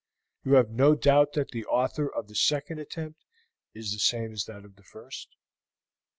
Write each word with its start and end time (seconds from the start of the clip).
"You 0.43 0.53
have 0.53 0.71
no 0.71 0.95
doubt 0.95 1.33
that 1.33 1.49
the 1.51 1.63
author 1.67 2.11
of 2.11 2.27
the 2.27 2.33
second 2.33 2.79
attempt 2.79 3.23
is 3.75 3.91
the 3.93 3.99
same 3.99 4.31
as 4.33 4.45
that 4.45 4.65
of 4.65 4.75
the 4.75 4.83
first?" 4.83 5.35